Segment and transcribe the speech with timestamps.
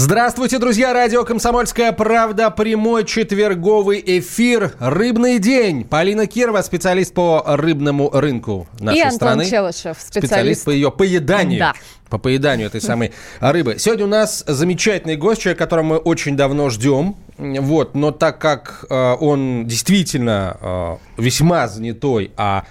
[0.00, 0.92] Здравствуйте, друзья!
[0.92, 2.50] Радио «Комсомольская правда».
[2.50, 4.74] Прямой четверговый эфир.
[4.78, 5.82] Рыбный день.
[5.82, 9.46] Полина Кирова, специалист по рыбному рынку нашей И Антон страны.
[9.46, 10.28] Челышев, специалист.
[10.28, 11.58] специалист по ее поеданию.
[11.58, 11.74] Да.
[12.10, 13.74] По поеданию этой самой рыбы.
[13.80, 17.16] Сегодня у нас замечательный гость, человек, которого мы очень давно ждем.
[17.36, 22.64] Вот, но так как э, он действительно э, весьма занятой, а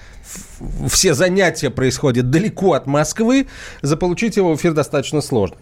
[0.90, 3.48] все занятия происходят далеко от Москвы,
[3.82, 5.58] заполучить его в эфир достаточно сложно.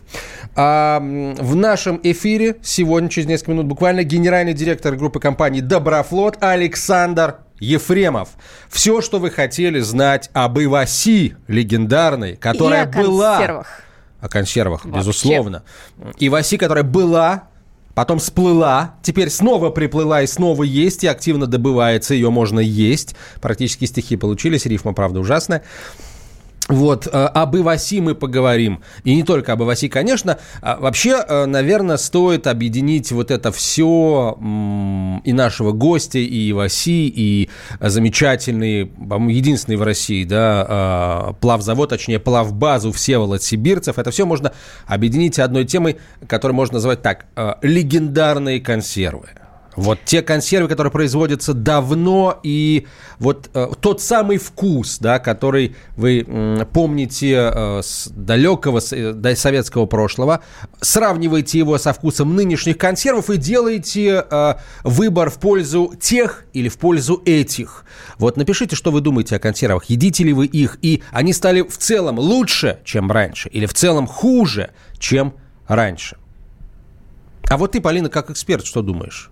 [0.56, 7.38] А, в нашем эфире сегодня, через несколько минут, буквально генеральный директор группы компании «Доброфлот» Александр
[7.60, 8.30] Ефремов.
[8.70, 13.38] Все, что вы хотели знать об Иваси легендарной, которая И о была...
[13.38, 13.82] консервах.
[14.22, 15.00] О консервах, Вообще.
[15.00, 15.64] безусловно.
[16.18, 17.50] Иваси, которая была,
[17.96, 23.16] потом сплыла, теперь снова приплыла и снова есть, и активно добывается, ее можно есть.
[23.42, 25.64] Практически стихи получились, рифма, правда, ужасная.
[26.68, 28.82] Вот, э, об Иваси мы поговорим.
[29.04, 30.40] И не только об Иваси, конечно.
[30.62, 34.38] А Вообще, э, наверное, стоит объединить вот это все
[35.24, 37.50] и нашего гостя, и Иваси, и
[37.80, 44.00] замечательный, по-моему, единственный в России, да, э, плавзавод, точнее, плавбазу Всеволод Сибирцев.
[44.00, 44.52] Это все можно
[44.88, 49.30] объединить одной темой, которую можно назвать так, э, легендарные консервы.
[49.76, 52.88] Вот те консервы, которые производятся давно, и
[53.20, 59.36] вот э, тот самый вкус, да, который вы м, помните э, с далекого с, э,
[59.36, 60.42] советского прошлого,
[60.80, 66.78] сравниваете его со вкусом нынешних консервов и делаете э, выбор в пользу тех или в
[66.78, 67.86] пользу этих.
[68.18, 71.78] Вот напишите, что вы думаете о консервах, едите ли вы их, и они стали в
[71.78, 75.34] целом лучше, чем раньше, или в целом хуже, чем
[75.68, 76.18] раньше.
[77.50, 79.32] А вот ты, Полина, как эксперт, что думаешь?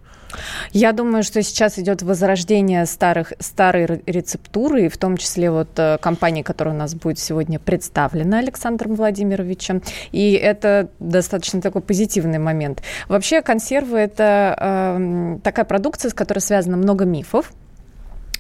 [0.72, 5.70] Я думаю, что сейчас идет возрождение старых, старой ре- рецептуры, и в том числе вот
[5.78, 9.82] э, компании, которая у нас будет сегодня представлена Александром Владимировичем.
[10.12, 12.82] И это достаточно такой позитивный момент.
[13.08, 14.56] Вообще консервы– это
[14.98, 17.52] эм, такая продукция, с которой связано много мифов.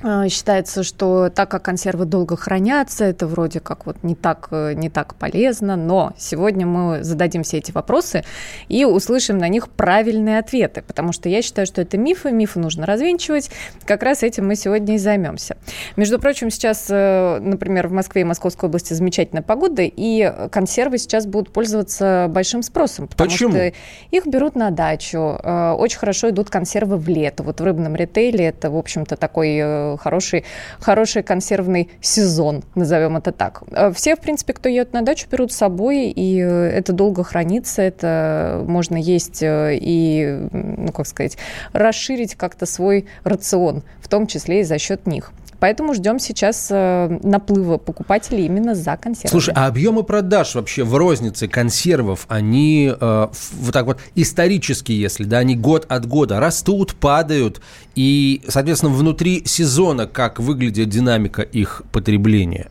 [0.03, 4.73] Э, Считается, что так как консервы долго хранятся, это вроде как вот не так, э,
[4.73, 8.23] не так полезно, но сегодня мы зададим все эти вопросы
[8.67, 12.85] и услышим на них правильные ответы, потому что я считаю, что это мифы, мифы нужно
[12.85, 13.49] развенчивать,
[13.85, 15.57] как раз этим мы сегодня и займемся.
[15.95, 21.25] Между прочим, сейчас, э, например, в Москве и Московской области замечательная погода, и консервы сейчас
[21.25, 23.51] будут пользоваться большим спросом, потому Почему?
[23.51, 23.71] что
[24.11, 28.69] их берут на дачу, очень хорошо идут консервы в лето, вот в рыбном ритейле это,
[28.69, 30.45] в общем-то, такой хороший,
[30.79, 33.63] хороший консервный сезон, назовем это так.
[33.71, 37.23] Э, Все, в принципе, кто едет на дачу, берут с собой, и э, это долго
[37.23, 41.37] хранится, это можно есть э, и, ну, как сказать,
[41.73, 45.31] расширить как-то свой рацион, в том числе и за счет них.
[45.63, 49.31] Поэтому ждем сейчас э, наплыва покупателей именно за консервами.
[49.31, 53.27] Слушай, а объемы продаж вообще в рознице консервов, они э,
[53.61, 57.61] вот так вот исторически, если, да, они год от года растут, падают,
[57.95, 62.67] и, соответственно, внутри сезона как выглядит динамика их потребления?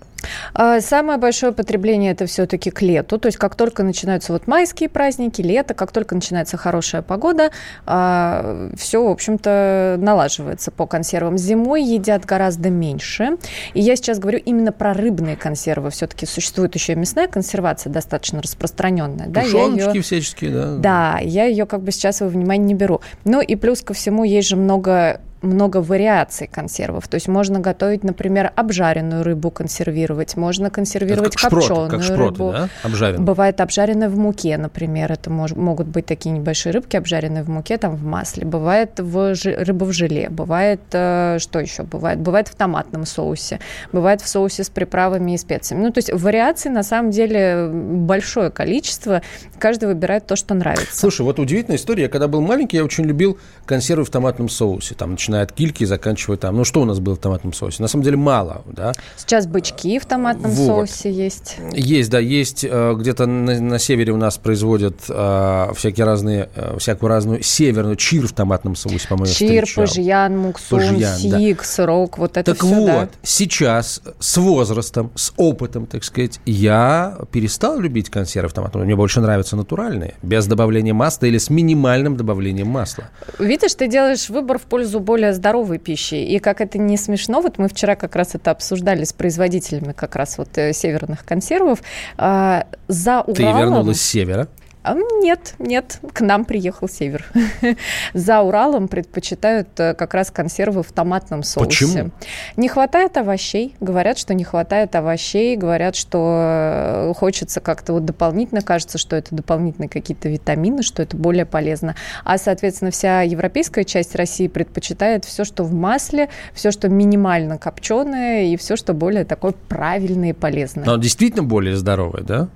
[0.54, 3.18] А, Самое большое потребление это все-таки к лету.
[3.18, 7.50] То есть как только начинаются вот майские праздники, лето, как только начинается хорошая погода,
[7.84, 11.38] все, в общем-то, налаживается по консервам.
[11.38, 13.36] Зимой едят гораздо меньше.
[13.74, 15.90] И я сейчас говорю именно про рыбные консервы.
[15.90, 19.26] Все-таки существует еще и мясная консервация достаточно распространенная.
[19.28, 20.76] Да, я Тушеночки её- всяческие, да?
[20.76, 23.00] да, я ее как бы сейчас во внимание не беру.
[23.24, 27.08] Ну и плюс ко всему есть же много много вариаций консервов.
[27.08, 32.02] То есть можно готовить, например, обжаренную рыбу консервировать, можно Это консервировать как шпроты, копченую как
[32.02, 32.52] шпроты, рыбу.
[32.52, 33.22] да, обжаренные?
[33.24, 35.12] Бывает обжаренная в муке, например.
[35.12, 38.44] Это мож- могут быть такие небольшие рыбки, обжаренные в муке, там в масле.
[38.46, 40.28] Бывает в жи- рыба в желе.
[40.30, 42.20] Бывает, э, что еще бывает?
[42.20, 43.58] Бывает в томатном соусе.
[43.92, 45.82] Бывает в соусе с приправами и специями.
[45.82, 49.22] Ну, то есть вариаций на самом деле большое количество.
[49.58, 50.86] Каждый выбирает то, что нравится.
[50.96, 52.04] Слушай, вот удивительная история.
[52.04, 54.94] Я когда был маленький, я очень любил консервы в томатном соусе.
[54.94, 56.56] Там, начиная от кильки и заканчивая там.
[56.56, 57.82] Ну, что у нас было в томатном соусе?
[57.82, 58.92] На самом деле мало, да.
[59.16, 60.66] Сейчас бычки в томатном Вот.
[60.66, 61.56] соусе есть.
[61.72, 66.76] Есть, да, есть э, где-то на, на севере у нас производят э, всякие разные, э,
[66.78, 70.98] всякую разную северную чир в томатном соусе, по-моему, Чир, пажьян, муксун, Пажьян,
[71.30, 71.38] да.
[71.38, 73.08] сик, сырок, вот это Так все, вот, да.
[73.22, 78.84] сейчас с возрастом, с опытом, так сказать, я перестал любить консервы в томатном.
[78.84, 83.04] Мне больше нравятся натуральные, без добавления масла или с минимальным добавлением масла.
[83.38, 86.16] Видишь, ты делаешь выбор в пользу более здоровой пищи.
[86.16, 90.16] И как это не смешно, вот мы вчера как раз это обсуждали с производителями как
[90.16, 91.82] раз вот э, северных консервов.
[92.18, 93.58] А, За Ты Уралом...
[93.60, 94.48] вернулась с севера.
[94.84, 97.24] Нет, нет, к нам приехал север.
[98.14, 101.66] За Уралом предпочитают э, как раз консервы в томатном соусе.
[101.66, 102.10] Почему?
[102.56, 103.76] Не хватает овощей.
[103.80, 105.56] Говорят, что не хватает овощей.
[105.56, 108.60] Говорят, что э, хочется как-то вот дополнительно.
[108.60, 111.94] Кажется, что это дополнительные какие-то витамины, что это более полезно.
[112.24, 118.44] А, соответственно, вся европейская часть России предпочитает все, что в масле, все, что минимально копченое
[118.46, 120.84] и все, что более такое правильное и полезное.
[120.84, 122.48] Но действительно более здоровое, да?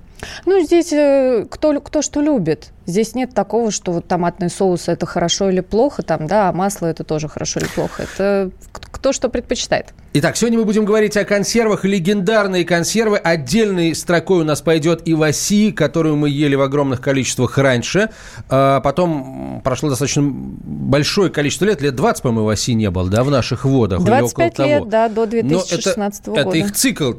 [0.45, 2.71] Ну, здесь э, кто, кто что любит.
[2.85, 6.87] Здесь нет такого, что вот томатный соус это хорошо или плохо, там, да, а масло
[6.87, 8.03] это тоже хорошо или плохо.
[8.03, 9.93] Это кто что предпочитает.
[10.13, 11.85] Итак, сегодня мы будем говорить о консервах.
[11.85, 13.17] Легендарные консервы.
[13.17, 18.09] Отдельной строкой у нас пойдет иваси, которую мы ели в огромных количествах раньше.
[18.49, 21.81] А потом прошло достаточно большое количество лет.
[21.81, 24.03] Лет 20, по-моему, иваси не было, да, в наших водах?
[24.03, 24.85] 25 лет, того.
[24.85, 26.41] да, до 2016 это, года.
[26.41, 27.13] Это их цикл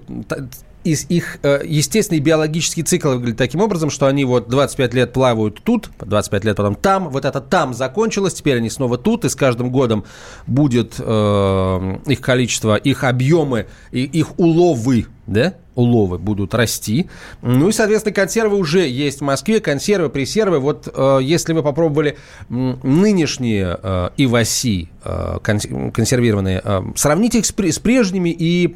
[0.84, 5.60] из их э, естественный биологический цикл выглядит таким образом, что они вот 25 лет плавают
[5.62, 9.34] тут, 25 лет потом там, вот это там закончилось, теперь они снова тут, и с
[9.34, 10.04] каждым годом
[10.46, 17.08] будет э, их количество, их объемы, и их уловы, да, уловы будут расти.
[17.40, 20.58] Ну и, соответственно, консервы уже есть в Москве, консервы, пресервы.
[20.58, 22.16] Вот э, если вы попробовали
[22.48, 28.74] нынешние э, иваси э, консервированные, э, сравните их с, с прежними и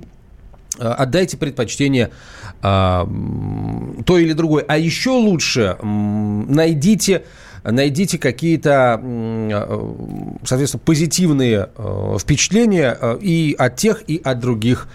[0.78, 2.10] отдайте предпочтение
[2.62, 3.08] а,
[4.06, 4.64] то или другой.
[4.68, 7.24] А еще лучше найдите
[7.64, 9.94] найдите какие-то, э,
[10.44, 14.88] соответственно, позитивные э, впечатления и от тех, и от других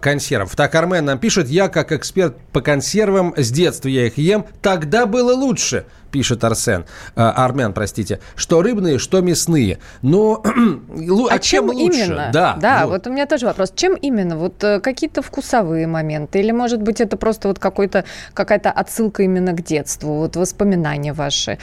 [0.00, 0.56] консервов.
[0.56, 5.04] Так, Армен нам пишет, я как эксперт по консервам, с детства я их ем, тогда
[5.04, 6.84] было лучше– пишет Арсен,
[7.16, 9.78] э, Армен, простите, что рыбные, что мясные.
[10.02, 12.04] Но а, а чем, чем лучше?
[12.06, 12.30] Именно?
[12.32, 12.92] Да, да вот.
[12.92, 13.72] вот у меня тоже вопрос.
[13.74, 14.36] Чем именно?
[14.36, 16.40] Вот э, какие-то вкусовые моменты?
[16.40, 21.58] Или, может быть, это просто вот какой-то, какая-то отсылка именно к детству, вот воспоминания ваши?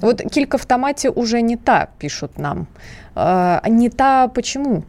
[0.00, 2.66] Вот килька в томате уже не та, пишут нам.
[3.14, 4.84] А, не та почему?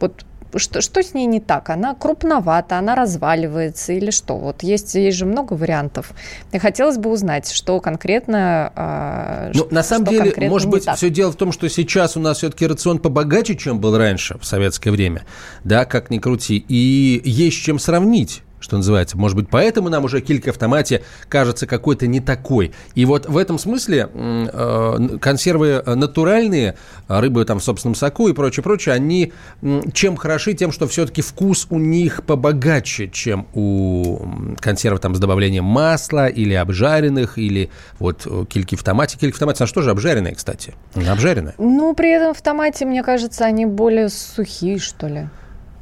[0.00, 0.24] Вот
[0.56, 1.70] что, что с ней не так?
[1.70, 4.36] Она крупновата, она разваливается или что?
[4.36, 6.12] Вот есть, есть же много вариантов.
[6.52, 8.72] И хотелось бы узнать, что конкретно...
[8.74, 10.96] Э, ну, на самом деле, может быть, так.
[10.96, 14.44] все дело в том, что сейчас у нас все-таки рацион побогаче, чем был раньше, в
[14.44, 15.24] советское время.
[15.64, 16.64] Да, как ни крути.
[16.68, 19.16] И есть чем сравнить что называется.
[19.16, 22.72] Может быть, поэтому нам уже килька автомате кажется какой-то не такой.
[22.94, 26.76] И вот в этом смысле э, консервы натуральные,
[27.08, 29.32] рыбы там в собственном соку и прочее, прочее, они
[29.92, 34.18] чем хороши, тем, что все-таки вкус у них побогаче, чем у
[34.60, 39.18] консервов там с добавлением масла или обжаренных, или вот э, кильки в томате.
[39.18, 40.74] Кильки в томате, а что же обжаренные, кстати?
[40.94, 41.54] Она обжаренная.
[41.58, 45.28] Ну, при этом в томате, мне кажется, они более сухие, что ли.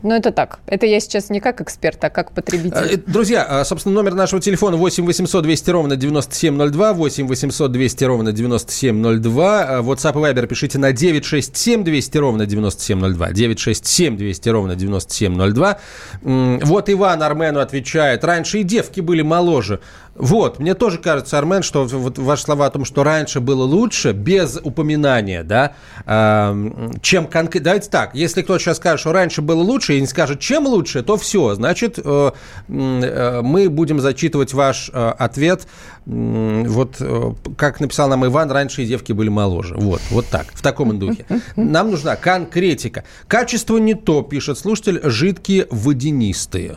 [0.06, 0.60] Ну, это так.
[0.66, 2.76] Это я сейчас не как эксперт, а как потребитель.
[2.76, 8.04] Э, друзья, а, собственно, номер нашего телефона 8 800 200 ровно 9702, 8 800 200
[8.04, 9.64] ровно 9702.
[9.64, 13.32] А, WhatsApp и Viber пишите на 967 200 ровно 9702.
[13.32, 15.78] 967 200 ровно 9702.
[16.22, 18.22] Вот Иван Армену отвечает.
[18.22, 19.80] Раньше и девки были моложе.
[20.18, 24.12] Вот, мне тоже кажется, Армен, что вот ваши слова о том, что раньше было лучше,
[24.12, 25.74] без упоминания, да,
[26.06, 27.64] э, чем конкретно...
[27.66, 31.02] Давайте так, если кто-то сейчас скажет, что раньше было лучше, и не скажет, чем лучше,
[31.02, 32.30] то все, значит, э,
[32.68, 35.66] э, мы будем зачитывать ваш э, ответ,
[36.06, 39.74] вот, э, как написал нам Иван, раньше и девки были моложе.
[39.76, 41.26] Вот, вот так, в таком духе.
[41.56, 43.02] Нам нужна конкретика.
[43.26, 46.76] Качество не то, пишет слушатель, жидкие водянистые.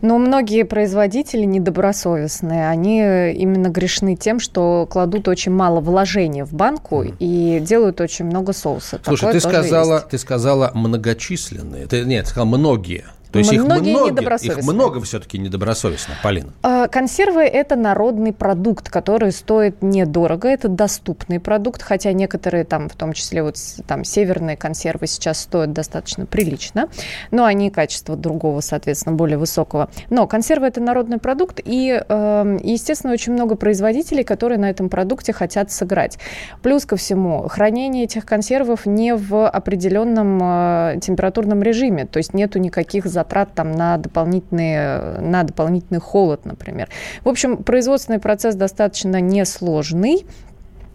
[0.00, 7.04] Но многие производители недобросовестные они именно грешны тем, что кладут очень мало вложений в банку
[7.18, 9.00] и делают очень много соуса.
[9.04, 11.88] Слушай, ты сказала, ты сказала многочисленные.
[11.88, 13.06] Ты, нет, сказала многие.
[13.32, 16.52] То есть многие их много, их много все-таки недобросовестно, Полина.
[16.62, 22.94] А, консервы– это народный продукт, который стоит недорого, это доступный продукт, хотя некоторые там, в
[22.94, 26.88] том числе вот там северные консервы сейчас стоят достаточно прилично,
[27.30, 29.88] но они качества другого, соответственно, более высокого.
[30.10, 35.32] Но консервы– это народный продукт, и, эм, естественно, очень много производителей, которые на этом продукте
[35.32, 36.18] хотят сыграть.
[36.62, 42.58] Плюс ко всему, хранение этих консервов не в определенном э, температурном режиме, то есть нету
[42.58, 46.88] никаких затрат затрат там, на, дополнительные, на дополнительный холод, например.
[47.24, 50.26] В общем, производственный процесс достаточно несложный.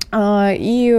[0.10, 0.94] А, и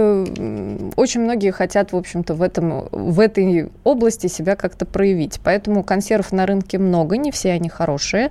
[0.95, 5.39] очень многие хотят, в общем-то, в, этом, в этой области себя как-то проявить.
[5.43, 8.29] Поэтому консервов на рынке много, не все они хорошие,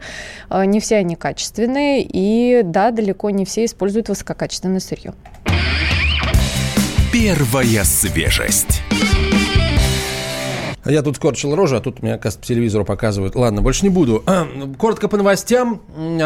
[0.48, 5.14] а, не все они качественные, и да, далеко не все используют высококачественное сырье.
[7.12, 8.82] Первая свежесть.
[10.88, 13.34] Я тут скорчил рожу, а тут меня, оказывается, по телевизору показывают.
[13.34, 14.24] Ладно, больше не буду.
[14.78, 15.82] Коротко по новостям.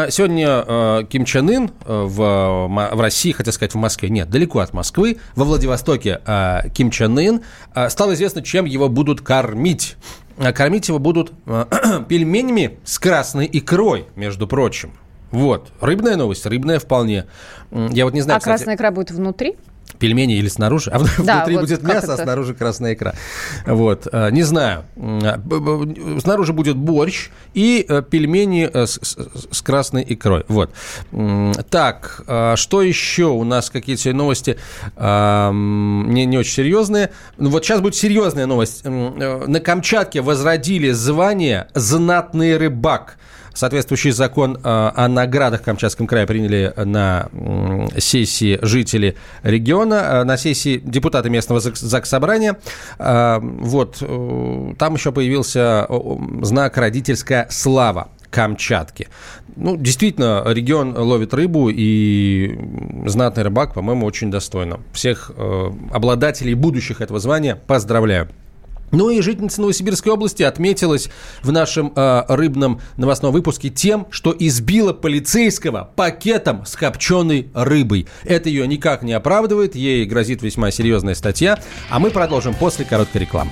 [0.09, 4.59] Сегодня э, Ким Чен Ын э, в, в России, хотя сказать в Москве, нет, далеко
[4.59, 7.41] от Москвы, во Владивостоке э, Ким Чен Ын
[7.75, 9.97] э, стало известно, чем его будут кормить.
[10.37, 11.65] А кормить его будут э,
[12.07, 14.93] пельменями с красной икрой, между прочим.
[15.31, 15.71] Вот.
[15.81, 17.25] Рыбная новость, рыбная вполне.
[17.71, 18.55] Я вот не знаю, А кстати...
[18.55, 19.57] красная икра будет внутри?
[20.03, 21.05] Пельмени или снаружи, а да,
[21.37, 22.23] внутри вот будет мясо, а это?
[22.23, 23.13] а снаружи красная икра.
[23.65, 24.83] Вот, э, не знаю.
[24.97, 25.37] Э,
[26.19, 29.17] снаружи будет борщ и э, пельмени с, с,
[29.49, 30.43] с красной икрой.
[30.49, 30.71] Вот.
[31.69, 32.23] Так,
[32.55, 33.27] что еще?
[33.27, 34.57] У нас какие-то новости
[34.97, 37.11] не, не очень серьезные.
[37.37, 38.83] Ну, вот сейчас будет серьезная новость.
[38.83, 43.17] На Камчатке возродили звание «Знатный рыбак».
[43.53, 47.29] Соответствующий закон э, о наградах в Камчатском крае приняли на
[47.97, 52.57] сессии жители региона, э, на сессии депутаты местного ЗАГС-собрания.
[52.97, 53.97] Э, вот,
[54.77, 55.87] там еще появился
[56.41, 58.09] знак «Родительская слава».
[58.33, 59.09] Камчатки.
[59.55, 62.59] Ну, действительно, регион ловит рыбу, и
[63.05, 64.79] знатный рыбак, по-моему, очень достойно.
[64.91, 68.29] Всех э, обладателей будущих этого звания поздравляю.
[68.93, 71.09] Ну и жительница Новосибирской области отметилась
[71.41, 78.07] в нашем э, рыбном новостном выпуске тем, что избила полицейского пакетом с копченой рыбой.
[78.23, 81.59] Это ее никак не оправдывает, ей грозит весьма серьезная статья.
[81.89, 83.51] А мы продолжим после короткой рекламы.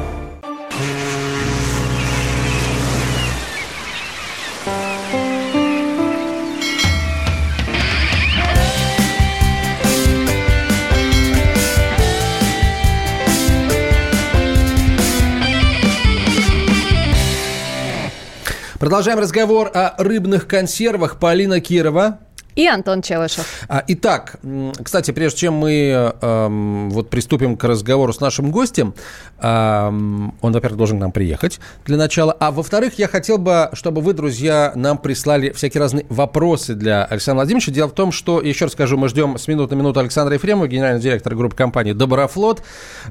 [18.81, 21.19] Продолжаем разговор о рыбных консервах.
[21.19, 22.17] Полина Кирова,
[22.55, 23.65] и Антон Челышев.
[23.67, 24.37] А, итак,
[24.83, 28.93] кстати, прежде чем мы эм, вот приступим к разговору с нашим гостем,
[29.39, 34.01] эм, он, во-первых, должен к нам приехать для начала, а во-вторых, я хотел бы, чтобы
[34.01, 37.71] вы, друзья, нам прислали всякие разные вопросы для Александра Владимировича.
[37.71, 40.67] Дело в том, что, еще раз скажу, мы ждем с минуты на минуту Александра Ефремова,
[40.67, 42.63] генерального директора группы компании «Доброфлот».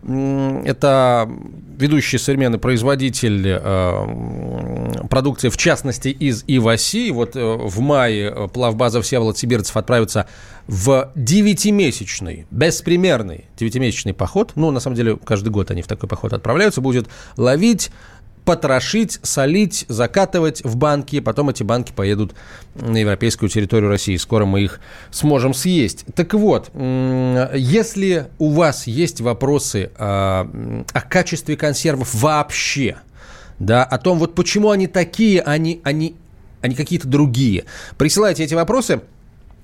[0.02, 1.28] Это
[1.78, 7.11] ведущий современный производитель э, продукции, в частности, из Иваси.
[7.11, 10.26] Вот э, в мае э, плавбаза Всеволод Всеволод Сибирцев отправится
[10.66, 16.32] в девятимесячный, беспримерный девятимесячный поход, ну, на самом деле, каждый год они в такой поход
[16.32, 17.90] отправляются, будет ловить
[18.44, 22.34] потрошить, солить, закатывать в банки, потом эти банки поедут
[22.75, 24.16] на европейскую территорию России.
[24.16, 26.06] Скоро мы их сможем съесть.
[26.14, 30.49] Так вот, если у вас есть вопросы о,
[30.92, 32.96] о качестве консервов вообще,
[33.58, 36.16] да, о том, вот почему они такие, они, они
[36.60, 37.64] а не какие-то другие.
[37.96, 39.00] Присылайте эти вопросы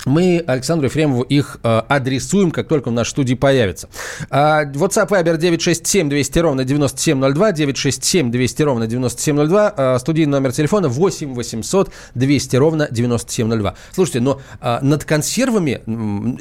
[0.07, 3.89] мы Александру Ефремову их э, адресуем, как только в нашей студии появится.
[4.31, 10.89] А, WhatsApp Viber 967 200 ровно 9702, 967 200 ровно 9702, а, студийный номер телефона
[10.89, 13.75] 8 800 200 ровно 9702.
[13.93, 15.83] Слушайте, но а, над консервами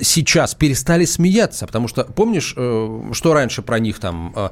[0.02, 4.50] сейчас перестали смеяться, потому что, помнишь, э, что раньше про них там э,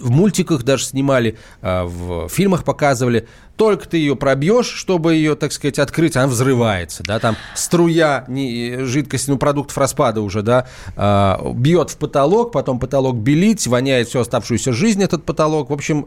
[0.00, 5.52] в мультиках даже снимали, э, в фильмах показывали, только ты ее пробьешь, чтобы ее, так
[5.52, 11.52] сказать, открыть, она взрывается, да, там струя не, жидкости, ну, продуктов распада уже, да, э,
[11.52, 16.06] бьет в потолок, потом потолок белить, воняет всю оставшуюся жизнь этот потолок, в общем,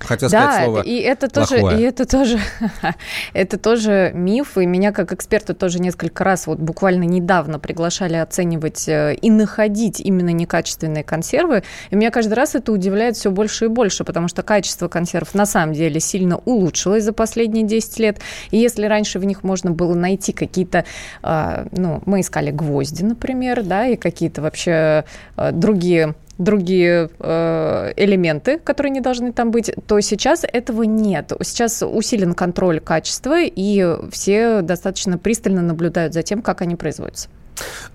[0.00, 2.38] Хотя сказать да, слово и это тоже, и это тоже,
[3.34, 8.88] это тоже миф, и меня как эксперта тоже несколько раз вот буквально недавно приглашали оценивать
[8.88, 13.68] э, и находить именно некачественные консервы, и меня каждый раз это удивляет все больше и
[13.68, 18.58] больше, потому что качество консервов на самом деле сильно улучшилось за последние 10 лет, и
[18.58, 20.84] если раньше в них можно было найти какие-то,
[21.22, 25.04] а, ну, мы искали гвозди, например, да, и какие-то вообще
[25.36, 31.32] э, другие другие э, элементы, которые не должны там быть, то сейчас этого нет.
[31.42, 37.28] Сейчас усилен контроль качества, и все достаточно пристально наблюдают за тем, как они производятся.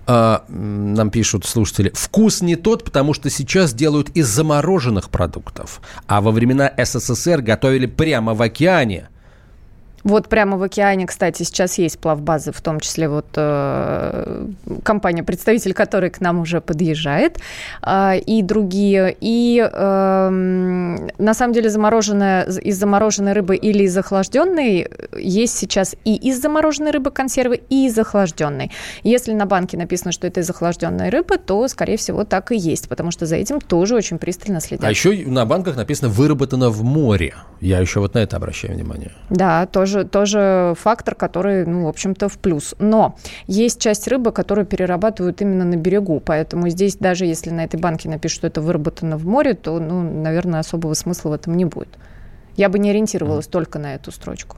[0.06, 6.20] А, нам пишут слушатели, вкус не тот, потому что сейчас делают из замороженных продуктов, а
[6.20, 9.08] во времена СССР готовили прямо в океане.
[10.06, 14.46] Вот прямо в океане, кстати, сейчас есть плавбазы, в том числе вот э,
[14.84, 17.40] компания, представитель которой к нам уже подъезжает,
[17.82, 19.16] э, и другие.
[19.20, 20.28] И э,
[21.18, 26.92] на самом деле замороженная, из замороженной рыбы или из охлажденной есть сейчас и из замороженной
[26.92, 28.70] рыбы консервы, и из охлажденной.
[29.02, 32.88] Если на банке написано, что это из охлажденной рыбы, то, скорее всего, так и есть,
[32.88, 34.84] потому что за этим тоже очень пристально следят.
[34.84, 37.34] А еще на банках написано «выработано в море».
[37.60, 39.12] Я еще вот на это обращаю внимание.
[39.30, 42.74] Да, тоже, тоже фактор, который, ну, в общем-то, в плюс.
[42.78, 47.80] Но есть часть рыбы, которую перерабатывают именно на берегу, поэтому здесь даже если на этой
[47.80, 51.64] банке напишут, что это выработано в море, то, ну, наверное, особого смысла в этом не
[51.64, 51.88] будет.
[52.56, 53.50] Я бы не ориентировалась mm.
[53.50, 54.56] только на эту строчку.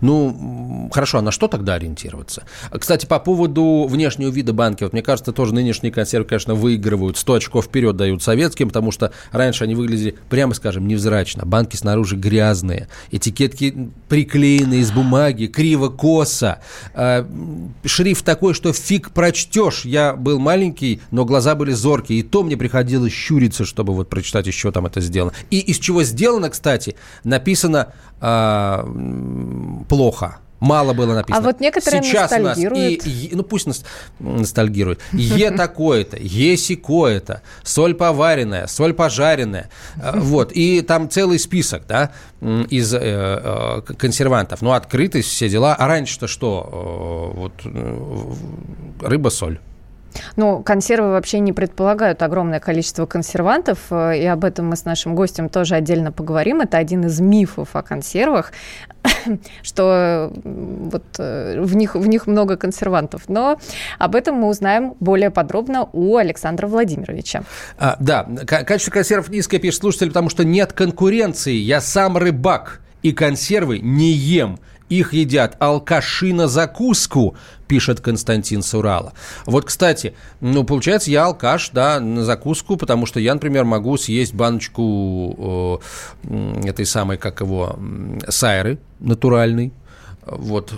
[0.00, 2.44] Ну, хорошо, а на что тогда ориентироваться?
[2.70, 7.34] Кстати, по поводу внешнего вида банки, вот мне кажется, тоже нынешние консервы, конечно, выигрывают, 100
[7.34, 11.44] очков вперед дают советским, потому что раньше они выглядели, прямо скажем, невзрачно.
[11.44, 16.60] Банки снаружи грязные, этикетки приклеены из бумаги, криво-косо.
[16.94, 17.26] А,
[17.84, 19.84] шрифт такой, что фиг прочтешь.
[19.84, 24.46] Я был маленький, но глаза были зоркие, и то мне приходилось щуриться, чтобы вот прочитать,
[24.46, 25.32] еще там это сделано.
[25.50, 28.84] И из чего сделано, кстати, написано а,
[29.88, 30.38] плохо.
[30.60, 31.38] Мало было написано.
[31.38, 32.32] А вот некоторые Сейчас.
[32.32, 33.66] У нас и, и, ну пусть
[34.18, 35.00] ностальгируют.
[35.12, 39.70] Е такое-то, Е сикое-то, соль поваренная, соль пожаренная.
[40.00, 40.52] А, вот.
[40.52, 42.12] И там целый список, да,
[42.42, 44.60] из э, э, консервантов.
[44.60, 45.74] Ну, открытость, все дела.
[45.74, 47.32] А раньше-то что?
[47.32, 48.34] Э, вот э,
[49.00, 49.60] рыба-соль.
[50.36, 55.14] Ну, консервы вообще не предполагают огромное количество консервантов, э, и об этом мы с нашим
[55.14, 56.60] гостем тоже отдельно поговорим.
[56.60, 58.52] Это один из мифов о консервах,
[59.62, 63.28] что вот э, в них, в них много консервантов.
[63.28, 63.58] Но
[63.98, 67.42] об этом мы узнаем более подробно у Александра Владимировича.
[67.78, 71.54] А, да, качество консервов низкое, пишет слушатель, потому что нет конкуренции.
[71.54, 74.58] Я сам рыбак и консервы не ем.
[74.90, 79.12] Их едят алкаши на закуску, пишет Константин Сурала.
[79.46, 84.34] Вот, кстати, ну, получается, я алкаш, да, на закуску, потому что я, например, могу съесть
[84.34, 85.80] баночку
[86.24, 87.78] э, этой самой, как его,
[88.28, 89.72] сайры натуральной,
[90.26, 90.72] вот,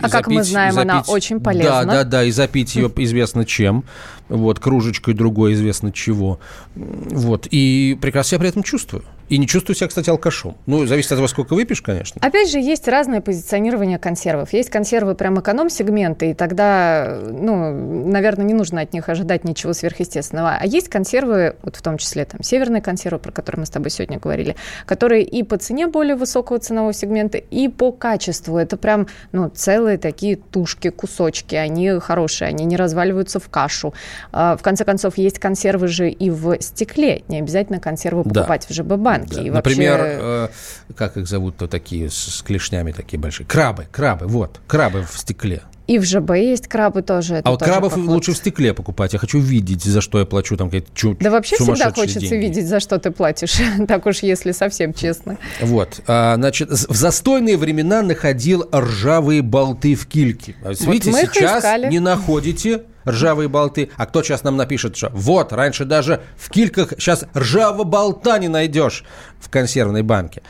[0.00, 1.84] а как мы знаем, запить, она очень полезна.
[1.84, 3.84] Да, да, да, и запить ее известно чем.
[4.28, 6.40] Вот, кружечкой другой известно чего.
[6.74, 9.04] Вот, и прекрасно себя при этом чувствую.
[9.28, 10.56] И не чувствую себя, кстати, алкашом.
[10.66, 12.20] Ну, зависит от того, сколько выпьешь, конечно.
[12.24, 14.52] Опять же, есть разное позиционирование консервов.
[14.52, 20.58] Есть консервы прям эконом-сегменты, и тогда, ну, наверное, не нужно от них ожидать ничего сверхъестественного.
[20.60, 23.90] А есть консервы, вот в том числе там северные консервы, про которые мы с тобой
[23.90, 28.58] сегодня говорили, которые и по цене более высокого ценового сегмента, и по качеству.
[28.58, 31.56] Это прям, ну, целые такие тушки, кусочки.
[31.56, 33.92] Они хорошие, они не разваливаются в кашу.
[34.32, 37.22] А, в конце концов, есть консервы же и в стекле.
[37.28, 38.74] Не обязательно консервы покупать да.
[38.74, 39.36] в ЖБ банке.
[39.36, 39.42] Да.
[39.42, 40.18] И Например, вообще...
[40.20, 43.46] э, как их зовут-то такие с, с клешнями такие большие?
[43.46, 45.62] Крабы, крабы, вот, крабы в стекле.
[45.86, 47.40] И в ЖБ есть крабы тоже.
[47.44, 48.08] а вот крабов поход.
[48.08, 49.12] лучше в стекле покупать.
[49.12, 52.46] Я хочу видеть, за что я плачу там какие-то чуть Да вообще всегда хочется деньги.
[52.46, 53.60] видеть, за что ты платишь.
[53.88, 55.38] так уж, если совсем честно.
[55.60, 56.00] Вот.
[56.08, 60.56] А, значит, в застойные времена находил ржавые болты в кильке.
[60.62, 63.90] Вот Видите, сейчас не находите ржавые болты.
[63.96, 68.48] А кто сейчас нам напишет, что вот, раньше даже в кильках сейчас ржавого болта не
[68.48, 69.04] найдешь
[69.40, 70.42] в консервной банке.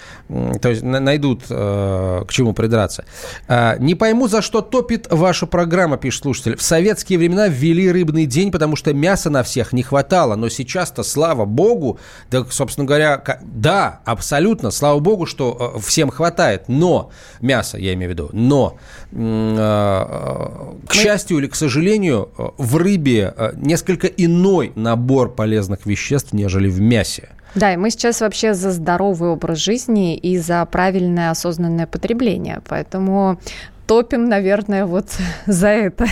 [0.60, 3.04] То есть найдут э, к чему придраться.
[3.48, 6.56] Э, не пойму, за что топит ваша программа, пишет слушатель.
[6.56, 10.34] В советские времена ввели рыбный день, потому что мяса на всех не хватало.
[10.36, 11.98] Но сейчас-то, слава богу,
[12.30, 16.64] да, собственно говоря, да, абсолютно, слава богу, что э, всем хватает.
[16.68, 18.78] Но, мясо, я имею в виду, но,
[19.12, 26.68] э, к счастью или к сожалению, в рыбе э, несколько иной набор полезных веществ, нежели
[26.68, 27.30] в мясе.
[27.54, 32.61] Да, и мы сейчас вообще за здоровый образ жизни и за правильное осознанное потребление.
[32.68, 33.40] Поэтому
[33.87, 35.09] топим, наверное, вот
[35.46, 36.06] за это.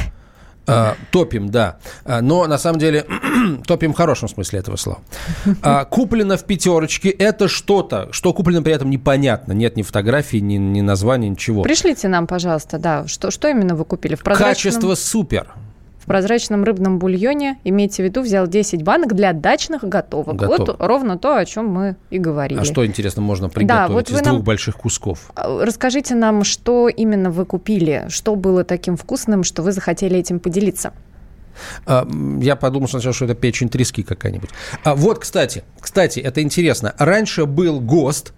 [0.66, 1.76] А, топим, да.
[2.04, 3.04] А, но на самом деле
[3.66, 5.00] топим в хорошем смысле этого слова.
[5.62, 9.52] А, куплено в пятерочке это что-то, что куплено при этом непонятно.
[9.52, 11.62] Нет ни фотографии, ни, ни названия, ничего.
[11.62, 14.14] Пришлите нам, пожалуйста, да, что, что именно вы купили?
[14.14, 14.54] В прозрачном...
[14.54, 15.54] Качество супер
[16.04, 20.36] в прозрачном рыбном бульоне, имейте в виду, взял 10 банок для дачных готовок.
[20.36, 20.58] Готов.
[20.68, 22.60] Вот ровно то, о чем мы и говорили.
[22.60, 25.30] А что, интересно, можно приготовить да, вот из двух больших кусков?
[25.34, 30.40] А, расскажите нам, что именно вы купили, что было таким вкусным, что вы захотели этим
[30.40, 30.92] поделиться.
[31.86, 32.06] А,
[32.40, 34.50] я подумал сначала, что это печень трески какая-нибудь.
[34.82, 36.94] А вот, кстати, кстати, это интересно.
[36.98, 38.34] Раньше был ГОСТ,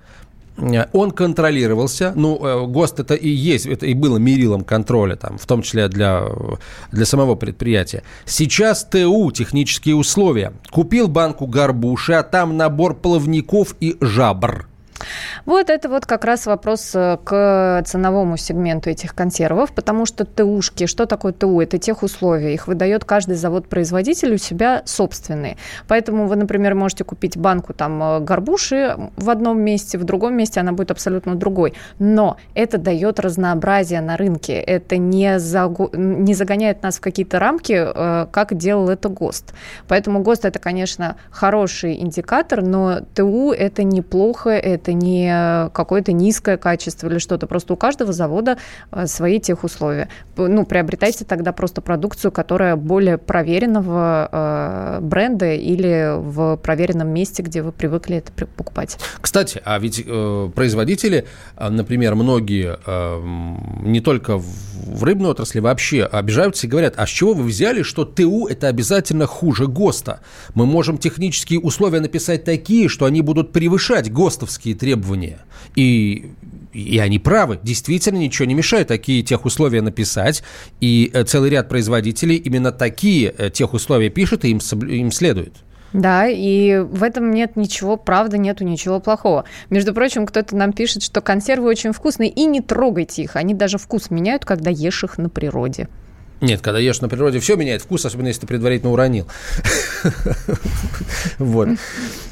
[0.92, 5.46] он контролировался, ну, э, ГОСТ это и есть, это и было мерилом контроля, там, в
[5.46, 6.24] том числе для,
[6.92, 8.02] для самого предприятия.
[8.24, 10.52] Сейчас ТУ, технические условия.
[10.70, 14.66] Купил банку горбуши, а там набор плавников и жабр.
[15.44, 20.86] Вот это вот как раз вопрос э, к ценовому сегменту этих консервов, потому что ТУшки,
[20.86, 21.60] что такое ТУ?
[21.60, 25.56] Это тех условия, их выдает каждый завод-производитель у себя собственные.
[25.88, 30.60] Поэтому вы, например, можете купить банку там э, горбуши в одном месте, в другом месте
[30.60, 31.74] она будет абсолютно другой.
[31.98, 35.90] Но это дает разнообразие на рынке, это не, загу...
[35.92, 39.54] не загоняет нас в какие-то рамки, э, как делал это ГОСТ.
[39.88, 47.08] Поэтому ГОСТ это, конечно, хороший индикатор, но ТУ это неплохо, это не какое-то низкое качество
[47.08, 47.46] или что-то.
[47.46, 48.58] Просто у каждого завода
[48.92, 50.08] э, свои тех условия.
[50.36, 57.62] Ну, приобретайте тогда просто продукцию, которая более проверенного э, бренда или в проверенном месте, где
[57.62, 58.98] вы привыкли это покупать.
[59.20, 66.04] Кстати, а ведь э, производители, э, например, многие э, не только в рыбной отрасли вообще
[66.04, 70.20] обижаются и говорят, а с чего вы взяли, что ТУ это обязательно хуже ГОСТа?
[70.54, 75.38] Мы можем технические условия написать такие, что они будут превышать ГОСТовские требования.
[75.74, 76.30] И
[76.72, 80.42] и они правы, действительно ничего не мешает такие тех условия написать,
[80.78, 85.54] и э, целый ряд производителей именно такие э, тех условия пишет, и им, им следует.
[85.94, 89.46] Да, и в этом нет ничего, правда, нету ничего плохого.
[89.70, 93.36] Между прочим, кто-то нам пишет, что консервы очень вкусные, и не трогайте их.
[93.36, 95.88] Они даже вкус меняют, когда ешь их на природе.
[96.42, 99.26] Нет, когда ешь на природе, все меняет вкус, особенно если ты предварительно уронил.
[101.38, 101.68] Вот.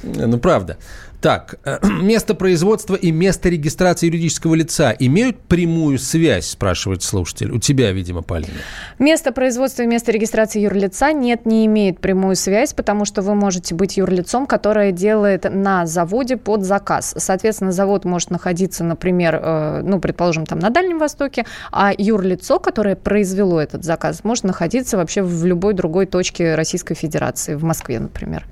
[0.02, 0.76] Ну, правда.
[1.24, 7.50] Так, э, место производства и место регистрации юридического лица имеют прямую связь, спрашивает слушатель.
[7.50, 8.52] У тебя, видимо, Полина.
[8.98, 13.74] Место производства и место регистрации юрлица нет, не имеет прямую связь, потому что вы можете
[13.74, 17.14] быть юрлицом, которое делает на заводе под заказ.
[17.16, 22.96] Соответственно, завод может находиться, например, э, ну, предположим, там на Дальнем Востоке, а юрлицо, которое
[22.96, 28.46] произвело этот заказ, может находиться вообще в любой другой точке Российской Федерации, в Москве, например.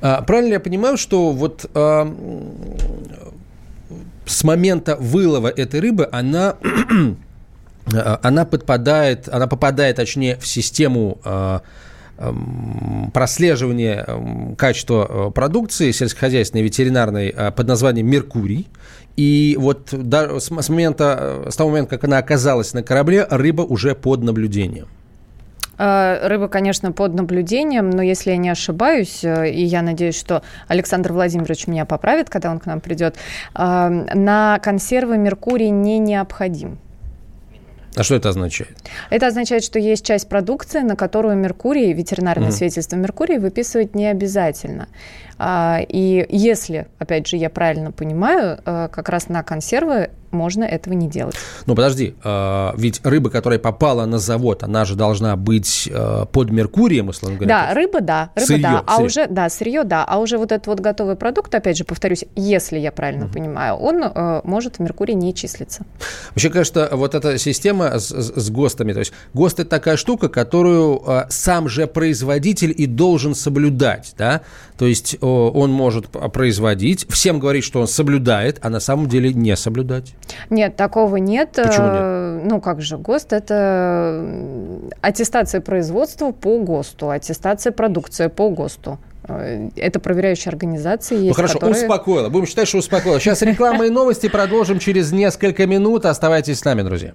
[0.00, 2.12] А, правильно я понимаю, что вот а,
[4.26, 6.56] с момента вылова этой рыбы она
[8.22, 11.62] она подпадает, она попадает, точнее, в систему а,
[13.12, 14.06] прослеживания
[14.56, 18.68] качества продукции сельскохозяйственной ветеринарной под названием «Меркурий».
[19.16, 24.22] И вот с, момента, с того момента, как она оказалась на корабле, рыба уже под
[24.22, 24.86] наблюдением.
[25.78, 30.42] Э, рыба, конечно, под наблюдением, но если я не ошибаюсь, э, и я надеюсь, что
[30.68, 33.16] Александр Владимирович меня поправит, когда он к нам придет,
[33.54, 36.78] э, на консервы Меркурий не необходим.
[37.96, 38.76] А что это означает?
[39.10, 42.52] Это означает, что есть часть продукции, на которую Меркурий, ветеринарное mm.
[42.52, 44.88] свидетельство Меркурий выписывать не обязательно.
[45.38, 51.08] А, и если, опять же, я правильно понимаю, как раз на консервы можно этого не
[51.08, 51.36] делать.
[51.66, 56.50] Ну, подожди, э, ведь рыба, которая попала на завод, она же должна быть э, под
[56.50, 57.68] Меркурием, условно говоря.
[57.68, 59.06] Да, рыба, да, рыба, сырье, да, а сырье.
[59.06, 62.78] уже, да, сырье, да, а уже вот этот вот готовый продукт, опять же, повторюсь, если
[62.78, 63.32] я правильно uh-huh.
[63.32, 65.84] понимаю, он э, может в Меркурии не числиться.
[66.30, 71.02] Вообще, кажется, вот эта система с, с ГОСТами, то есть ГОСТ это такая штука, которую
[71.06, 74.42] э, сам же производитель и должен соблюдать, да,
[74.78, 79.32] то есть э, он может производить, всем говорить, что он соблюдает, а на самом деле
[79.32, 80.14] не соблюдать.
[80.50, 81.52] Нет, такого нет.
[81.54, 81.96] Почему нет?
[82.00, 84.34] Э, ну, как же, ГОСТ– это
[85.00, 88.98] аттестация производства по ГОСТу, аттестация продукции по ГОСТу.
[89.26, 91.82] Э, это проверяющие организации есть, Ну хорошо, которые...
[91.82, 92.28] успокоила.
[92.28, 93.20] Будем считать, что успокоила.
[93.20, 96.04] Сейчас реклама и новости продолжим через несколько минут.
[96.04, 97.14] Оставайтесь с нами, друзья.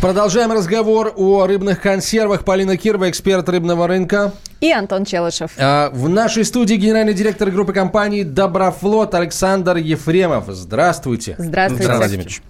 [0.00, 2.42] Продолжаем разговор о рыбных консервах.
[2.46, 4.32] Полина Кирова, эксперт рыбного рынка.
[4.62, 5.50] И Антон Челышев.
[5.58, 10.44] А, в нашей студии генеральный директор группы компанний «Доброфлот» Александр Ефремов.
[10.48, 11.34] Здравствуйте.
[11.36, 11.84] Здравствуйте.
[11.84, 12.40] Здравствуйте.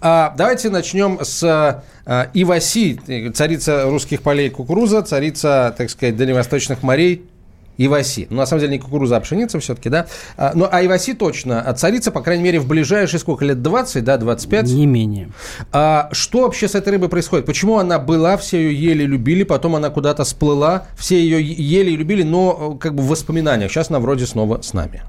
[0.00, 2.98] А, давайте начнем с а, Иваси,
[3.34, 7.26] царица русских полей кукуруза, царица, так сказать, дальневосточных морей
[7.78, 8.26] Иваси.
[8.30, 10.06] Ну, на самом деле, не кукуруза, а пшеница все-таки, да?
[10.36, 13.62] А, ну, а Иваси точно а царица, по крайней мере, в ближайшие сколько лет?
[13.62, 14.64] 20, да, 25?
[14.66, 15.30] Не менее.
[15.72, 17.46] А, что вообще с этой рыбой происходит?
[17.46, 21.96] Почему она была, все ее ели, любили, потом она куда-то сплыла, все ее ели и
[21.96, 23.70] любили, но как бы в воспоминаниях.
[23.70, 25.02] Сейчас она вроде снова с нами.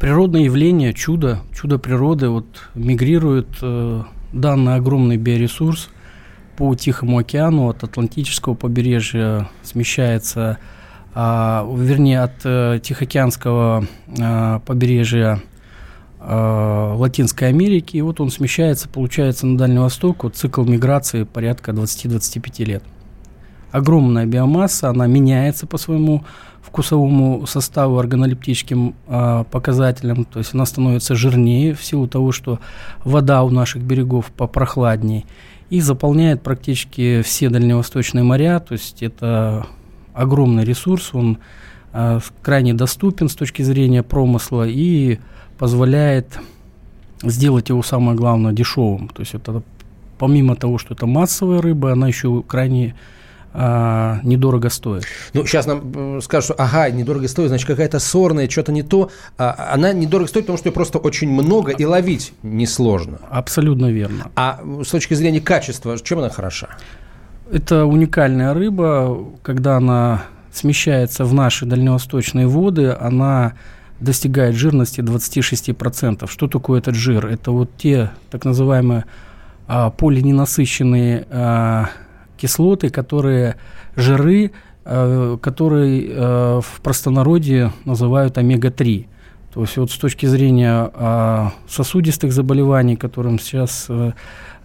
[0.00, 2.28] природное явление, чудо, чудо природы.
[2.28, 5.90] Вот мигрирует э, данный огромный биоресурс
[6.56, 10.75] по Тихому океану от Атлантического побережья смещается, э,
[11.16, 15.40] вернее, от э, Тихоокеанского э, побережья
[16.20, 21.70] э, Латинской Америки, и вот он смещается, получается, на Дальний Восток, вот цикл миграции порядка
[21.72, 22.84] 20-25 лет.
[23.72, 26.22] Огромная биомасса, она меняется по своему
[26.60, 32.58] вкусовому составу, органолептическим э, показателям, то есть она становится жирнее в силу того, что
[33.04, 35.24] вода у наших берегов попрохладнее,
[35.70, 39.66] и заполняет практически все дальневосточные моря, то есть это
[40.16, 41.38] огромный ресурс, он
[41.92, 45.18] э, крайне доступен с точки зрения промысла и
[45.58, 46.38] позволяет
[47.22, 49.08] сделать его самое главное дешевым.
[49.08, 49.62] То есть это
[50.18, 52.94] помимо того, что это массовая рыба, она еще крайне
[53.58, 55.04] а, недорого стоит.
[55.32, 59.10] Ну, сейчас нам скажут, что ага, недорого стоит, значит, какая-то сорная, что-то не то.
[59.38, 63.18] А, она недорого стоит, потому что ее просто очень много и ловить несложно.
[63.30, 64.30] Абсолютно верно.
[64.36, 66.68] А с точки зрения качества, чем она хороша?
[67.50, 73.54] Это уникальная рыба, когда она смещается в наши дальневосточные воды, она
[74.00, 76.28] достигает жирности 26%.
[76.28, 77.26] Что такое этот жир?
[77.26, 79.04] Это вот те так называемые
[79.68, 81.88] а, полиненасыщенные а,
[82.36, 83.56] кислоты, которые
[83.96, 84.52] жиры,
[84.84, 89.06] э, которые э, в простонародье называют омега-3.
[89.54, 94.12] То есть вот с точки зрения э, сосудистых заболеваний, которым сейчас э,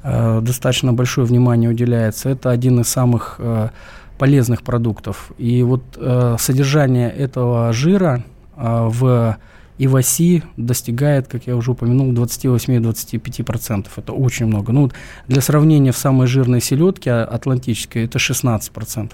[0.03, 3.69] достаточно большое внимание уделяется, это один из самых э,
[4.17, 5.31] полезных продуктов.
[5.37, 8.23] И вот э, содержание этого жира
[8.57, 9.37] э, в
[9.77, 13.87] и в оси достигает, как я уже упомянул, 28-25%.
[13.95, 14.71] Это очень много.
[14.71, 14.91] Ну,
[15.27, 19.11] для сравнения, в самой жирной селедке атлантической это 16%.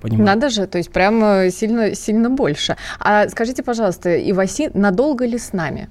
[0.00, 0.26] Понимаю.
[0.26, 2.76] Надо же, то есть прям сильно, сильно больше.
[3.00, 5.88] А скажите, пожалуйста, Иваси надолго ли с нами?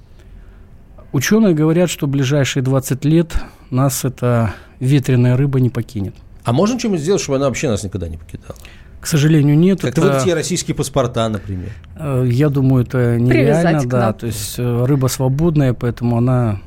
[1.16, 6.14] Ученые говорят, что в ближайшие 20 лет нас эта ветреная рыба не покинет.
[6.44, 8.54] А можно чем-нибудь сделать, чтобы она вообще нас никогда не покидала?
[9.00, 9.80] К сожалению, нет.
[9.80, 10.20] Как это...
[10.22, 11.70] те российские паспорта, например.
[11.98, 14.12] Э, я думаю, это нереально, да.
[14.12, 16.60] То есть э, рыба свободная, поэтому она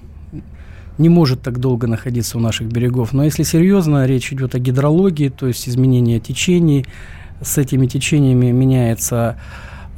[0.97, 3.13] не может так долго находиться у наших берегов.
[3.13, 6.88] Но если серьезно, речь идет о гидрологии, то есть изменение течений.
[7.39, 9.39] С этими течениями меняется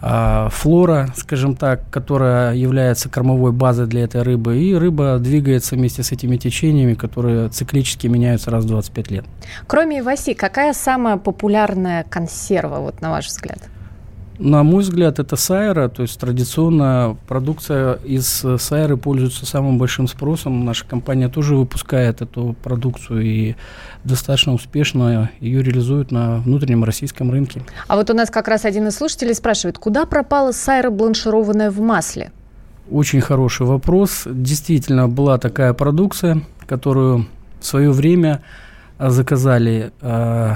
[0.01, 6.11] флора, скажем так, которая является кормовой базой для этой рыбы, и рыба двигается вместе с
[6.11, 9.25] этими течениями, которые циклически меняются раз в 25 лет.
[9.67, 13.59] Кроме иваси, какая самая популярная консерва, вот на ваш взгляд?
[14.43, 20.65] На мой взгляд, это сайра, то есть традиционная продукция из сайры пользуется самым большим спросом.
[20.65, 23.55] Наша компания тоже выпускает эту продукцию и
[24.03, 27.61] достаточно успешно ее реализует на внутреннем российском рынке.
[27.87, 31.79] А вот у нас как раз один из слушателей спрашивает, куда пропала сайра бланшированная в
[31.79, 32.31] масле?
[32.89, 34.23] Очень хороший вопрос.
[34.25, 37.27] Действительно, была такая продукция, которую
[37.59, 38.41] в свое время
[38.97, 40.55] заказали э,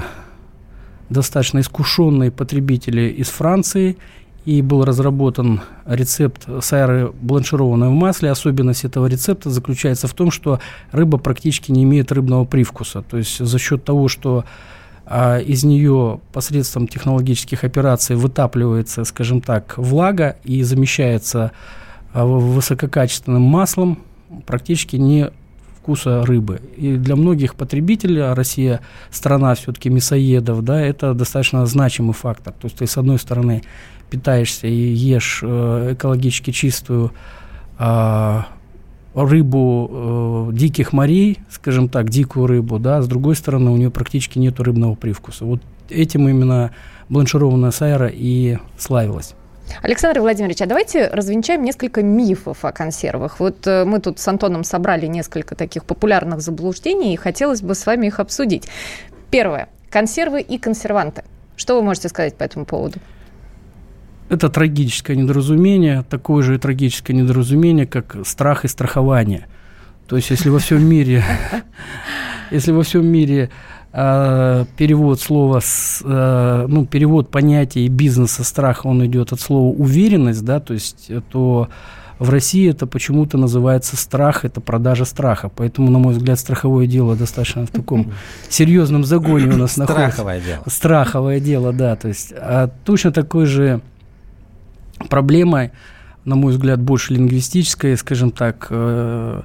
[1.10, 3.96] достаточно искушенные потребители из Франции,
[4.46, 8.30] и был разработан рецепт сайры бланшированной в масле.
[8.30, 10.60] Особенность этого рецепта заключается в том, что
[10.92, 13.02] рыба практически не имеет рыбного привкуса.
[13.02, 14.44] То есть за счет того, что
[15.04, 21.50] а, из нее посредством технологических операций вытапливается, скажем так, влага и замещается
[22.12, 23.98] а, высококачественным маслом,
[24.46, 25.30] практически не
[25.86, 26.60] вкуса рыбы.
[26.76, 28.80] И для многих потребителей, а Россия
[29.12, 32.52] страна все-таки мясоедов, да, это достаточно значимый фактор.
[32.52, 33.62] То есть ты, с одной стороны,
[34.10, 37.12] питаешься и ешь э, экологически чистую
[37.78, 38.40] э,
[39.14, 44.40] рыбу э, диких морей, скажем так, дикую рыбу, да, с другой стороны, у нее практически
[44.40, 45.44] нет рыбного привкуса.
[45.44, 46.72] Вот этим именно
[47.08, 49.36] бланшированная сайра и славилась.
[49.82, 53.40] Александр Владимирович, а давайте развенчаем несколько мифов о консервах.
[53.40, 57.86] Вот э, мы тут с Антоном собрали несколько таких популярных заблуждений, и хотелось бы с
[57.86, 58.68] вами их обсудить.
[59.30, 59.68] Первое.
[59.90, 61.24] Консервы и консерванты.
[61.56, 62.98] Что вы можете сказать по этому поводу?
[64.28, 69.46] Это трагическое недоразумение, такое же трагическое недоразумение, как страх и страхование.
[70.08, 71.24] То есть, если во всем мире,
[72.50, 73.50] если во всем мире
[73.98, 80.44] а, перевод слова, с, э, ну, перевод понятия бизнеса страха, он идет от слова уверенность,
[80.44, 81.70] да, то есть, э, то
[82.18, 85.48] в России это почему-то называется страх, это продажа страха.
[85.48, 88.12] Поэтому, на мой взгляд, страховое дело достаточно в таком
[88.50, 90.10] серьезном загоне у нас находится.
[90.12, 90.62] Страховое дело.
[90.66, 91.96] Страховое дело, да.
[91.96, 93.80] То есть, а точно такой же
[95.08, 95.72] проблемой,
[96.26, 99.40] на мой взгляд, больше лингвистической, скажем так, э,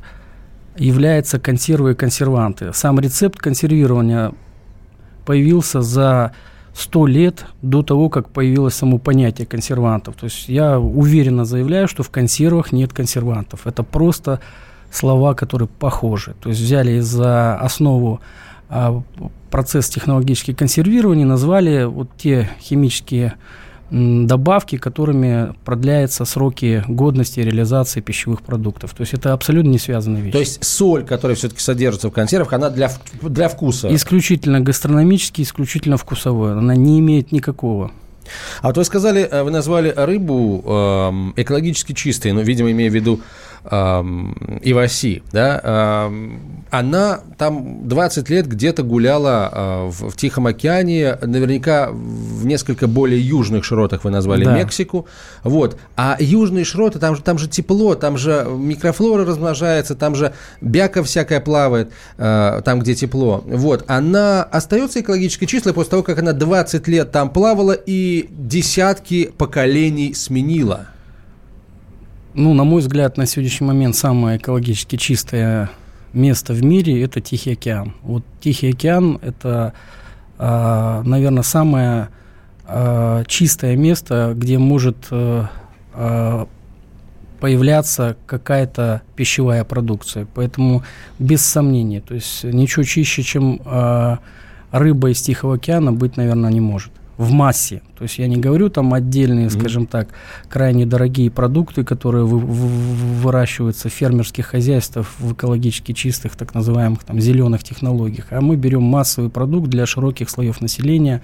[0.86, 2.74] является консервы и консерванты.
[2.74, 4.32] Сам рецепт консервирования
[5.26, 6.34] появился за
[6.74, 10.16] сто лет до того, как появилось само понятие консервантов.
[10.16, 13.68] То есть я уверенно заявляю, что в консервах нет консервантов.
[13.68, 14.40] Это просто
[14.90, 16.34] слова, которые похожи.
[16.42, 18.22] То есть взяли за основу
[18.70, 19.04] а,
[19.52, 23.34] процесс технологического консервирования, назвали вот те химические
[23.92, 28.94] добавки, которыми продляются сроки годности реализации пищевых продуктов.
[28.94, 30.34] То есть это абсолютно не связанные вещи.
[30.34, 33.94] То есть соль, которая все-таки содержится в консервах, она для, для вкуса?
[33.94, 36.54] Исключительно гастрономический, исключительно вкусовой.
[36.54, 37.92] Она не имеет никакого.
[38.62, 42.94] А вот вы сказали, э, вы назвали рыбу э, экологически чистой, ну, видимо, имея в
[42.94, 43.20] виду
[43.64, 46.10] Иваси, да,
[46.72, 53.22] она там 20 лет где-то гуляла а, в, в Тихом океане, наверняка в несколько более
[53.22, 54.58] южных широтах вы назвали да.
[54.58, 55.06] Мексику,
[55.44, 60.34] вот, а южные широты, там же, там же тепло, там же микрофлора размножается, там же
[60.62, 66.20] бяка всякая плавает, а, там, где тепло, вот, она остается экологически чистой после того, как
[66.20, 70.88] она 20 лет там плавала и десятки поколений сменила
[72.34, 75.70] ну, на мой взгляд, на сегодняшний момент самое экологически чистое
[76.14, 77.94] место в мире– это Тихий океан.
[78.02, 79.74] Вот Тихий океан– это,
[80.38, 82.10] а, наверное, самое
[82.66, 86.48] а, чистое место, где может а,
[87.40, 90.28] появляться какая-то пищевая продукция.
[90.34, 90.84] Поэтому
[91.20, 93.60] без сомнения, то есть ничего чище, чем
[94.72, 96.92] рыба из Тихого океана быть, наверное, не может
[97.22, 97.82] в массе.
[97.98, 99.60] То есть я не говорю там отдельные, mm-hmm.
[99.60, 100.10] скажем так,
[100.50, 107.04] крайне дорогие продукты, которые вы, в, выращиваются в фермерских хозяйствах в экологически чистых, так называемых
[107.04, 111.22] там зеленых технологиях, а мы берем массовый продукт для широких слоев населения.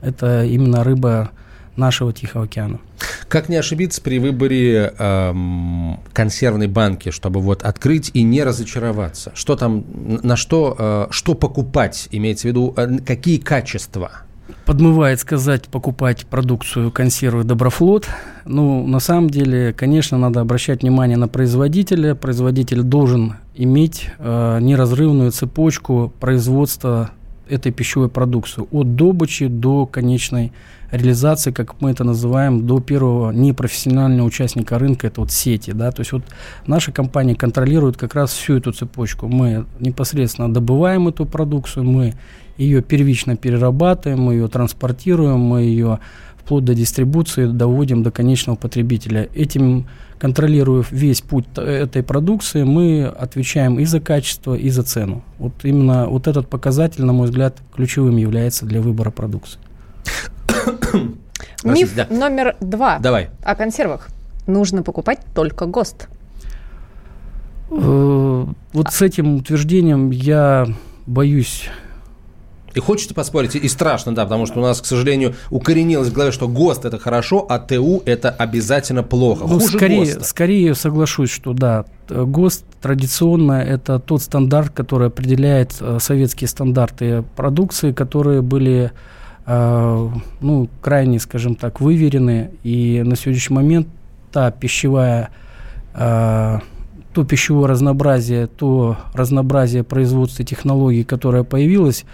[0.00, 1.30] Это именно рыба
[1.74, 2.78] нашего Тихого океана.
[3.28, 9.32] Как не ошибиться при выборе эм, консервной банки, чтобы вот открыть и не разочароваться?
[9.34, 9.84] Что там,
[10.22, 14.22] на что, э, что покупать, имеется в виду, э, какие качества?
[14.64, 18.06] Подмывает сказать покупать продукцию консервы Доброфлот.
[18.44, 22.14] Ну, на самом деле, конечно, надо обращать внимание на производителя.
[22.14, 27.10] Производитель должен иметь э, неразрывную цепочку производства
[27.48, 30.52] этой пищевой продукции от добычи до конечной
[30.90, 36.00] реализации, как мы это называем, до первого непрофессионального участника рынка, это вот сети, да, то
[36.00, 36.22] есть вот
[36.66, 39.28] наша компания контролирует как раз всю эту цепочку.
[39.28, 42.14] Мы непосредственно добываем эту продукцию, мы
[42.58, 46.00] ее первично перерабатываем, мы ее транспортируем, мы ее
[46.36, 49.28] вплоть до дистрибуции доводим до конечного потребителя.
[49.34, 49.86] Этим,
[50.18, 55.22] контролируя весь путь этой продукции, мы отвечаем и за качество, и за цену.
[55.38, 59.60] Вот именно вот этот показатель, на мой взгляд, ключевым является для выбора продукции.
[61.64, 62.06] Миф да.
[62.10, 62.98] номер два.
[62.98, 63.30] Давай.
[63.42, 64.08] О консервах.
[64.46, 66.08] Нужно покупать только ГОСТ.
[67.70, 70.66] Э, вот с этим утверждением я
[71.06, 71.68] боюсь
[72.78, 76.30] и хочется поспорить, и страшно, да, потому что у нас, к сожалению, укоренилось в голове,
[76.30, 79.46] что ГОСТ это хорошо, а ТУ это обязательно плохо.
[79.48, 80.24] Ну, Хуже скорее, ГОСТа.
[80.24, 87.90] скорее соглашусь, что да, ГОСТ традиционно это тот стандарт, который определяет э, советские стандарты продукции,
[87.90, 88.92] которые были
[89.46, 90.08] э,
[90.40, 92.52] ну, крайне, скажем так, выверены.
[92.62, 93.88] И на сегодняшний момент
[94.30, 95.30] та пищевая
[95.94, 96.58] э,
[97.12, 102.04] то пищевое разнообразие, то разнообразие производства технологий, которое появилось,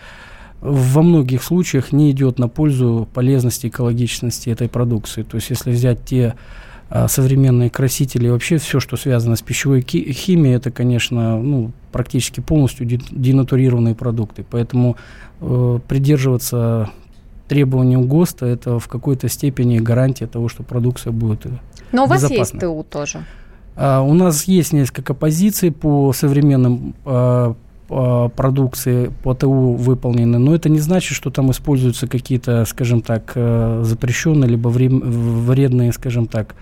[0.64, 5.22] во многих случаях не идет на пользу полезности, экологичности этой продукции.
[5.22, 6.34] То есть, если взять те
[6.88, 12.86] а, современные красители, вообще все, что связано с пищевой химией, это, конечно, ну, практически полностью
[12.86, 14.42] денатурированные продукты.
[14.50, 14.96] Поэтому
[15.42, 16.90] э, придерживаться
[17.46, 21.46] требований ГОСТа это в какой-то степени гарантия того, что продукция будет
[21.92, 23.22] Но у вас есть ТУ тоже?
[23.76, 27.54] А, у нас есть несколько позиций по современным а,
[27.88, 33.82] продукции по ТУ выполнены, но это не значит, что там используются какие-то, скажем так, э,
[33.84, 36.54] запрещенные либо вредные, скажем так,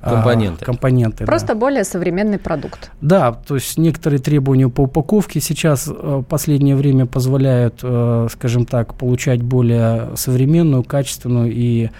[0.00, 0.64] а, компоненты.
[0.64, 1.54] компоненты Просто да.
[1.54, 2.90] более современный продукт.
[3.00, 8.66] Да, то есть некоторые требования по упаковке сейчас э, в последнее время позволяют, э, скажем
[8.66, 11.90] так, получать более современную, качественную и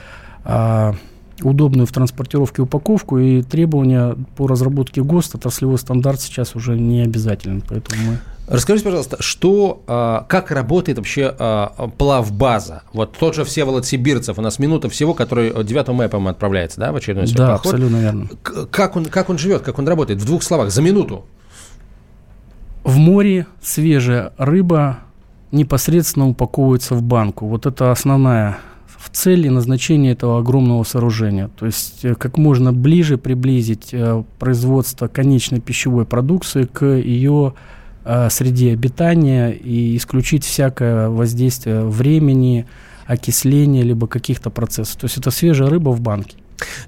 [0.44, 0.94] а,
[1.42, 7.62] удобную в транспортировке упаковку, и требования по разработке ГОСТ, отраслевой стандарт сейчас уже не обязателен,
[7.66, 8.18] поэтому мы...
[8.48, 12.82] Расскажите, пожалуйста, что, а, как работает вообще а, плавбаза?
[12.92, 16.92] Вот тот же Всеволод Сибирцев, у нас минута всего, который 9 мая, по-моему, отправляется, да,
[16.92, 17.72] в очередной Да, поход.
[17.72, 18.28] абсолютно верно.
[18.70, 20.20] Как он, как он живет, как он работает?
[20.20, 21.24] В двух словах, за минуту.
[22.82, 24.98] В море свежая рыба
[25.52, 27.46] непосредственно упаковывается в банку.
[27.46, 28.58] Вот это основная
[29.02, 31.48] в цель и назначение этого огромного сооружения.
[31.48, 37.54] То есть э, как можно ближе приблизить э, производство конечной пищевой продукции к ее
[38.04, 42.66] э, среде обитания и исключить всякое воздействие времени,
[43.06, 45.00] окисления, либо каких-то процессов.
[45.00, 46.36] То есть это свежая рыба в банке.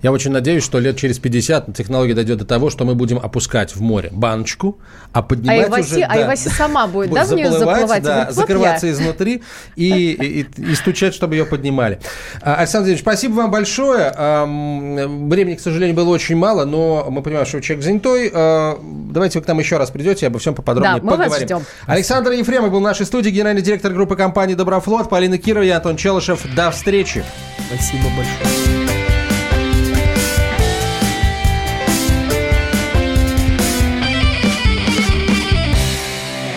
[0.03, 3.75] Я очень надеюсь, что лет через 50 технология дойдет до того, что мы будем опускать
[3.75, 4.79] в море баночку,
[5.13, 6.05] а поднимать а Иваси, уже...
[6.05, 8.03] А Иваси сама будет, да, в нее заплывать?
[8.03, 9.43] Да, будет, закрываться изнутри
[9.77, 12.01] и, и, и стучать, чтобы ее поднимали.
[12.43, 14.13] А, Александр Ильич, спасибо вам большое.
[14.15, 18.31] Времени, к сожалению, было очень мало, но мы понимаем, что человек занятой.
[18.33, 18.79] А,
[19.11, 21.31] давайте вы к нам еще раз придете, обо всем поподробнее да, мы поговорим.
[21.33, 21.63] Вас ждем.
[21.87, 25.97] Александр Ефремов был в нашей студии, генеральный директор группы компании «Доброфлот», Полина Кирова и Антон
[25.97, 26.43] Челышев.
[26.55, 27.25] До встречи.
[27.69, 28.74] Спасибо большое.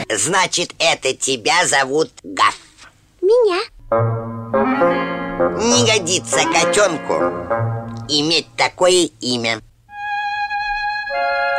[0.09, 2.57] Значит, это тебя зовут Гаф.
[3.21, 3.61] Меня.
[5.59, 7.13] Не годится котенку
[8.09, 9.59] иметь такое имя.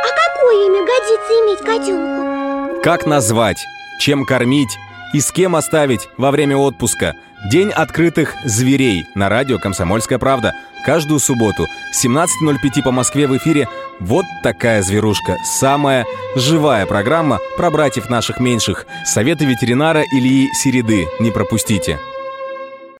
[0.03, 2.81] А какое имя годится иметь котенку?
[2.81, 3.57] Как назвать,
[3.99, 4.77] чем кормить
[5.13, 7.13] и с кем оставить во время отпуска?
[7.45, 10.53] День открытых зверей на радио «Комсомольская правда».
[10.85, 11.67] Каждую субботу
[12.03, 13.69] 17.05 по Москве в эфире
[14.01, 15.37] «Вот такая зверушка».
[15.45, 18.85] Самая живая программа про братьев наших меньших.
[19.05, 21.07] Советы ветеринара Ильи Середы.
[21.21, 21.97] Не пропустите.